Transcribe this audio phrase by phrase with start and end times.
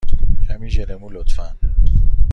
[0.47, 1.49] کمی ژل مو، لطفا.